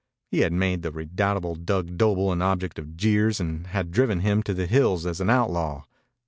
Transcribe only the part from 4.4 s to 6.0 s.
to the hills as an outlaw.